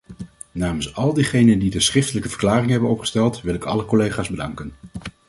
Namens 0.51 0.95
al 0.95 1.13
diegenen 1.13 1.59
die 1.59 1.69
de 1.69 1.79
schriftelijke 1.79 2.29
verklaring 2.29 2.71
hebben 2.71 2.89
opgesteld, 2.89 3.41
wil 3.41 3.53
ik 3.53 3.63
alle 3.65 3.85
collega's 3.85 4.29
bedanken. 4.29 4.71